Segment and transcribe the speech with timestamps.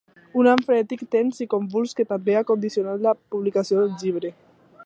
[0.43, 4.35] Un any frenètic, tens i convuls, que també ha condicionat la publicació del llibre.